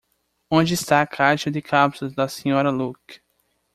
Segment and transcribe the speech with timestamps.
[0.49, 2.71] Onde está a caixa de cápsulas da Sra.
[2.71, 3.21] Luke?